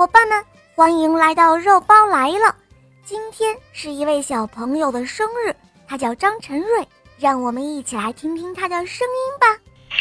[0.00, 0.42] 伙伴们，
[0.74, 2.56] 欢迎来到肉包来了。
[3.04, 5.54] 今天是一位小朋友的生日，
[5.86, 6.88] 他叫张晨瑞，
[7.18, 9.46] 让我们一起来听听他的声音吧。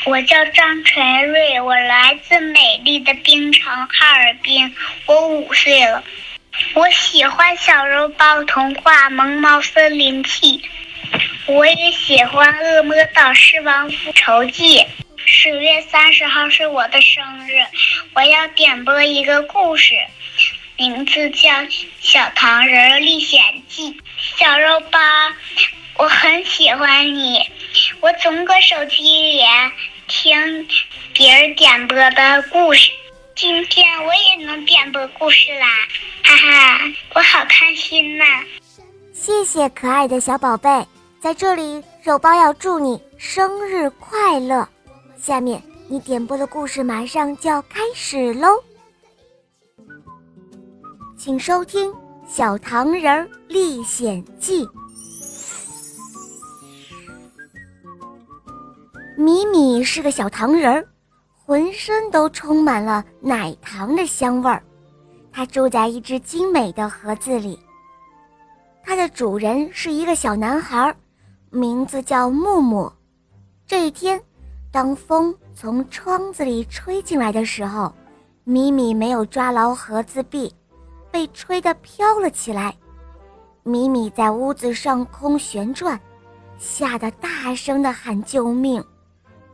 [0.06, 4.74] 我叫张晨瑞，我来自美丽的冰城哈尔滨，
[5.06, 6.02] 我五岁了。
[6.76, 10.64] 我喜欢小肉包童话《萌猫森林记》，
[11.54, 14.78] 我也喜欢《恶魔岛狮王复仇记》。
[15.42, 17.66] 十月三十号是我的生日，
[18.14, 19.96] 我要点播一个故事，
[20.76, 21.50] 名字叫
[22.02, 23.90] 《小糖人历险记》。
[24.38, 25.00] 小肉包，
[25.96, 27.40] 我很喜欢你，
[28.02, 29.42] 我总搁手机里
[30.10, 30.68] 听
[31.14, 32.92] 别人点播的故事，
[33.34, 35.68] 今天我也能点播故事啦，
[36.22, 36.82] 哈哈，
[37.14, 38.26] 我好开心呐！
[39.14, 40.70] 谢谢可爱的小宝贝，
[41.22, 44.68] 在这里肉包要祝你生日快乐。
[45.20, 48.48] 下面你点播的故事马上就要开始喽，
[51.18, 51.92] 请收听
[52.26, 54.66] 《小糖人历险记》。
[59.18, 60.88] 米米是个小糖人儿，
[61.46, 64.64] 浑身都充满了奶糖的香味儿。
[65.34, 67.60] 他住在一只精美的盒子里。
[68.84, 70.96] 它的主人是一个小男孩，
[71.52, 72.90] 名字叫木木。
[73.68, 74.20] 这一天。
[74.72, 77.92] 当风从窗子里吹进来的时候，
[78.44, 80.54] 米米没有抓牢盒子壁，
[81.10, 82.76] 被吹得飘了起来。
[83.64, 86.00] 米米在屋子上空旋转，
[86.60, 88.84] 吓得大声地喊救命。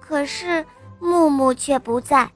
[0.01, 0.65] 可是
[0.99, 2.29] 木木却不在。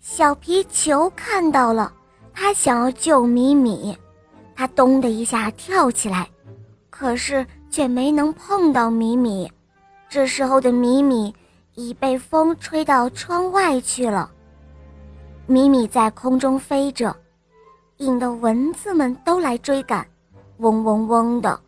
[0.00, 1.92] 小皮球看到了，
[2.34, 3.96] 他想要救米米，
[4.54, 6.28] 他咚的一下跳起来，
[6.90, 9.50] 可是却没能碰到米米。
[10.10, 11.34] 这时候的米米。
[11.80, 14.30] 已被风吹到窗外去了。
[15.46, 17.16] 米米在空中飞着，
[17.96, 20.06] 引得蚊子们都来追赶，
[20.58, 21.58] 嗡嗡嗡的。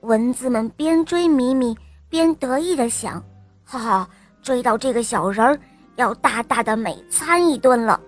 [0.00, 1.76] 蚊子们边追米米
[2.08, 3.22] 边得意地想
[3.62, 4.08] ：“哈哈，
[4.40, 5.58] 追到这个小人儿，
[5.96, 8.00] 要大大的美餐一顿了。”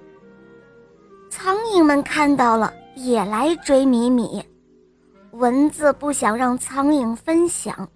[1.28, 4.42] 苍蝇们看到了，也来追米米。
[5.32, 7.88] 蚊子不想让苍蝇分享，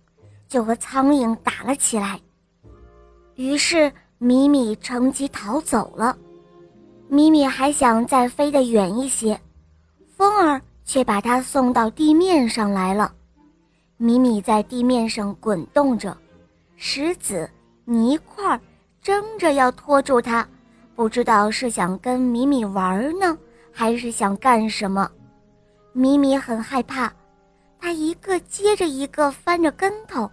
[0.46, 2.20] 就和苍蝇打了起来。
[3.36, 6.16] 于是米米乘机逃走了。
[7.08, 9.38] 米米还想再飞得远一些，
[10.16, 13.12] 风儿却把它送到地面上来了。
[13.96, 16.16] 米米在地面上滚动着，
[16.76, 17.48] 石子、
[17.84, 18.60] 泥块
[19.02, 20.46] 争着要拖住它，
[20.96, 23.36] 不知道是想跟米米玩呢，
[23.72, 25.08] 还是想干什么。
[25.92, 27.12] 米米很害怕，
[27.78, 30.28] 它一个接着一个翻着跟头，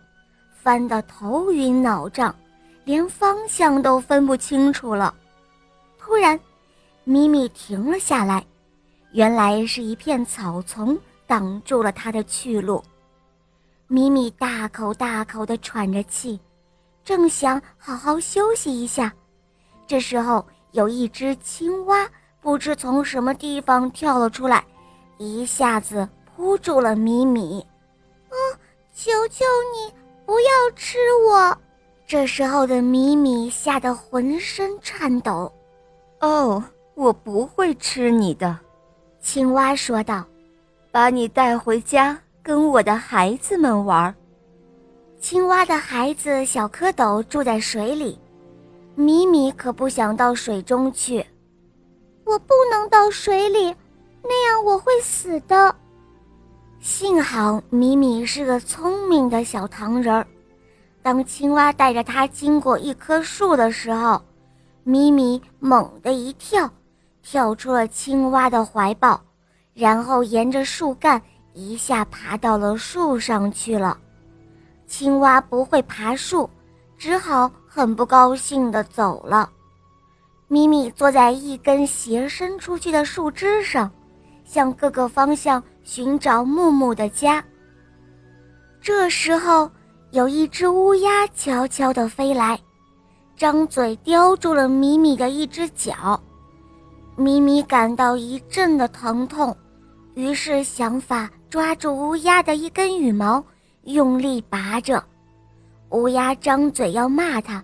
[0.64, 2.34] 翻得头晕脑胀。
[2.84, 5.14] 连方向都分不清楚了。
[5.98, 6.40] 突然，
[7.04, 8.46] 咪咪停了下来，
[9.12, 10.98] 原来是一片草丛
[11.28, 12.84] 挡住了它的去路。
[13.88, 16.40] 咪咪大口大口地喘着气，
[17.04, 19.14] 正想好好休息一下，
[19.86, 22.10] 这时候有一只青蛙
[22.40, 24.66] 不知从什么地方跳了出来，
[25.18, 27.60] 一下子扑住了咪咪。
[28.32, 28.36] “啊，
[28.96, 29.94] 求求你
[30.26, 30.98] 不要吃
[31.30, 31.31] 我！”
[32.12, 35.50] 这时候的米米吓得浑身颤抖。
[36.20, 36.62] “哦，
[36.94, 38.60] 我不会吃你的。”
[39.24, 40.26] 青蛙说道
[40.92, 44.14] ，“把你带回家，跟我的孩子们玩。”
[45.22, 48.20] 青蛙的孩子小蝌蚪住在水里，
[48.94, 51.26] 米米可不想到水中去。
[52.26, 53.74] 我不能到水里，
[54.22, 55.74] 那样我会死的。
[56.82, 60.28] 幸好米米是个聪明的小糖人儿。
[61.04, 64.22] 当青蛙带着它经过一棵树的时候，
[64.84, 66.72] 咪咪猛地一跳，
[67.24, 69.20] 跳出了青蛙的怀抱，
[69.74, 71.20] 然后沿着树干
[71.54, 73.98] 一下爬到了树上去了。
[74.86, 76.48] 青蛙不会爬树，
[76.98, 79.50] 只好很不高兴地走了。
[80.48, 83.90] 咪咪坐在一根斜伸出去的树枝上，
[84.46, 87.44] 向各个方向寻找木木的家。
[88.80, 89.68] 这时候。
[90.12, 92.60] 有一只乌鸦悄悄地飞来，
[93.38, 96.22] 张嘴叼住了米米的一只脚。
[97.16, 99.56] 米米感到一阵的疼痛，
[100.16, 103.42] 于是想法抓住乌鸦的一根羽毛，
[103.84, 105.02] 用力拔着。
[105.92, 107.64] 乌鸦张嘴要骂他，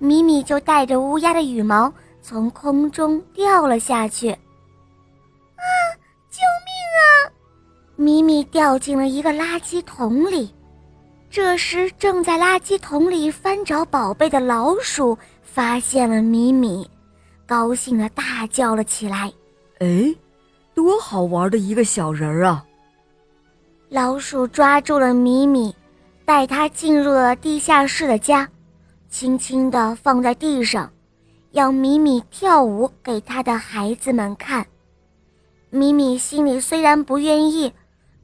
[0.00, 4.30] 米米就带着乌鸦的羽毛从空中掉了下去。
[4.30, 5.64] 啊！
[6.30, 7.30] 救命啊！
[7.94, 10.52] 米米掉进了一个垃圾桶里。
[11.36, 16.88] 这时，正在垃圾桶里翻找宝贝的老鼠发现了米米，
[17.44, 19.30] 高兴地大叫了起来
[19.80, 20.14] ：“哎，
[20.72, 22.64] 多好玩的一个小人儿啊！
[23.90, 25.76] 老鼠抓住了米米，
[26.24, 28.48] 带他进入了地下室的家，
[29.10, 30.90] 轻轻地放在地上，
[31.50, 34.66] 要米米跳舞给他的孩子们看。
[35.68, 37.70] 米米心里虽然不愿意，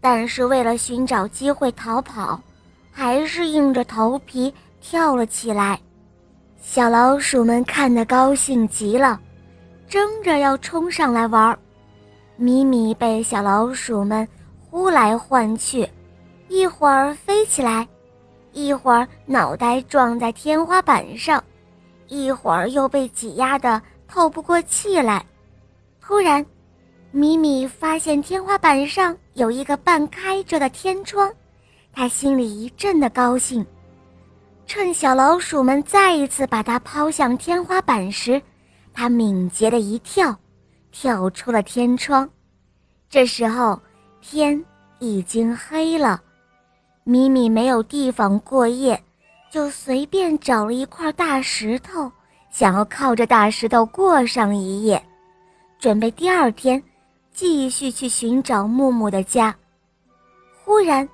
[0.01, 2.41] 但是为了寻找机会逃跑，
[2.93, 5.81] 还是硬着头皮跳了起来。
[6.61, 9.19] 小老鼠们看得高兴极了，
[9.89, 11.59] 争着要冲上来玩。
[12.37, 14.29] 米米被小老鼠们。
[14.75, 15.87] 呼来唤去，
[16.49, 17.87] 一会儿飞起来，
[18.53, 21.45] 一会儿脑袋撞在天花板上，
[22.09, 25.23] 一会儿又被挤压得透不过气来。
[26.01, 26.43] 突然，
[27.11, 31.31] 米米发现天花板上有一个半开着的天窗，
[31.93, 33.65] 他心里一阵的高兴。
[34.67, 38.41] 趁小老鼠们再一次把它抛向天花板时，
[38.93, 40.37] 他敏捷的一跳，
[40.91, 42.29] 跳出了天窗。
[43.09, 43.81] 这时候。
[44.25, 44.65] 天
[45.01, 46.23] 已经黑了，
[47.03, 49.03] 米米没有地方过夜，
[49.51, 52.09] 就随便找了一块大石头，
[52.49, 55.05] 想要靠着大石头过上一夜，
[55.81, 56.81] 准备第二天
[57.33, 59.53] 继续去寻找木木的家。
[60.65, 61.07] 忽然，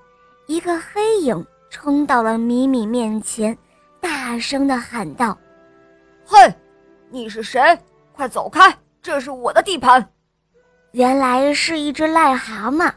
[0.49, 3.57] 一个黑影冲到了米米面前，
[4.01, 5.37] 大声的喊道
[6.25, 6.39] ：“嘿，
[7.11, 7.79] 你是谁？
[8.13, 10.11] 快走开，这是我的地盘！”
[10.93, 12.91] 原来是一只癞蛤蟆，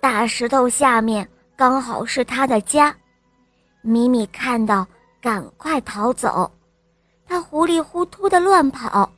[0.00, 2.96] 大石头下面刚好是他的家。
[3.82, 4.86] 米米看到，
[5.20, 6.50] 赶快逃走。
[7.26, 9.12] 他糊里糊涂的乱跑，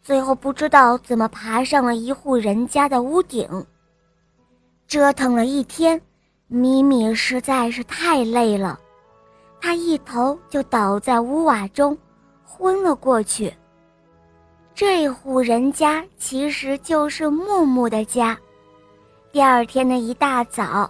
[0.00, 3.66] 最后不知道怎么爬上了一户人家的屋顶。
[4.86, 6.00] 折腾了一天，
[6.48, 8.78] 米米实在是太累了，
[9.60, 11.96] 他一头就倒在屋瓦中，
[12.44, 13.52] 昏了过去。
[14.72, 18.38] 这户人家其实就是木木的家。
[19.32, 20.88] 第二天的一大早，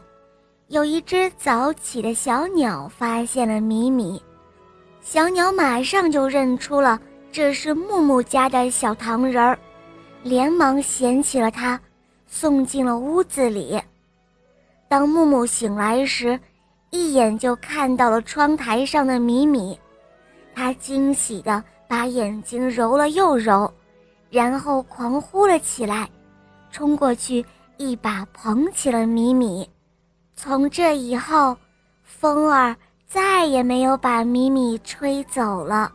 [0.69, 4.23] 有一只早起的小鸟发现了米米，
[5.01, 7.01] 小鸟马上就认出了
[7.33, 9.59] 这是木木家的小糖人儿，
[10.23, 11.81] 连忙衔起了它，
[12.27, 13.81] 送进了屋子里。
[14.97, 16.41] 当木木醒来时，
[16.89, 19.79] 一眼就看到了窗台上的米米，
[20.55, 21.63] 他惊喜的。
[21.87, 23.71] 把眼睛揉了又揉，
[24.31, 26.09] 然后狂呼了起来，
[26.71, 27.45] 冲过去
[27.77, 29.69] 一把捧起了米米。
[30.35, 31.55] 从这以后，
[32.03, 32.75] 风儿
[33.07, 35.93] 再也没有把米米吹走了。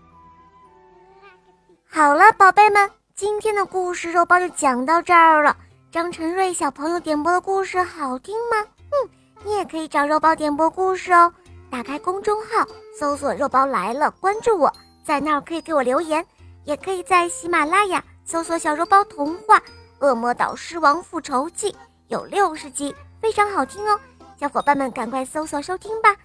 [1.89, 5.57] 好了，宝贝们，今天的故事肉包就讲到这儿了。
[5.91, 8.63] 张晨瑞小朋友点播的故事好听吗？
[8.91, 9.09] 嗯，
[9.43, 11.33] 你也可以找肉包点播故事哦。
[11.69, 12.67] 打开公众号，
[12.99, 14.71] 搜索“肉包来了”，关注我。
[15.03, 16.25] 在那儿可以给我留言，
[16.65, 19.57] 也可以在喜马拉雅搜索“小肉包童话
[19.99, 21.71] 《恶魔岛狮王复仇记》，
[22.07, 23.99] 有六十集，非常好听哦。
[24.37, 26.15] 小伙伴们赶快搜索收听吧。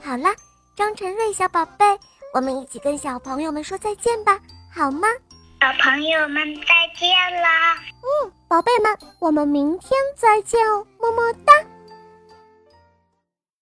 [0.00, 0.34] 好啦，
[0.76, 1.84] 张晨瑞小宝贝，
[2.32, 4.38] 我们一起跟小朋友们说再见吧，
[4.72, 5.08] 好吗？
[5.60, 7.10] 小朋友们再见
[7.40, 7.76] 啦。
[8.02, 11.52] 嗯，宝贝们，我们明天再见哦，么么哒。